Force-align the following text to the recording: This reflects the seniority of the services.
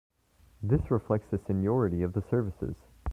This 0.63 0.89
reflects 0.89 1.27
the 1.29 1.39
seniority 1.45 2.01
of 2.01 2.13
the 2.13 2.23
services. 2.31 2.75